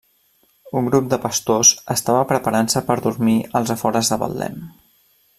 Un 0.79 0.87
grup 0.93 1.09
de 1.09 1.17
pastors 1.25 1.73
estava 1.95 2.23
preparant-se 2.31 2.83
per 2.87 2.95
dormir 3.09 3.35
als 3.61 3.75
afores 3.75 4.11
de 4.15 4.19
Betlem. 4.23 4.57